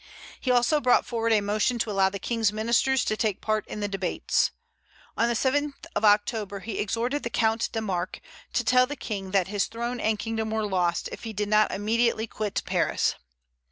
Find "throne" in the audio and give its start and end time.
9.67-9.99